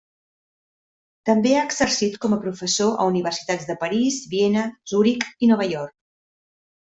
També 1.29 1.51
ha 1.57 1.65
exercit 1.71 2.15
com 2.23 2.33
a 2.37 2.39
professor 2.45 2.95
a 3.03 3.05
universitats 3.11 3.69
de 3.73 3.77
París, 3.83 4.17
Viena, 4.33 4.65
Zuric 4.93 5.29
i 5.39 5.51
Nova 5.53 5.69
York. 5.75 5.95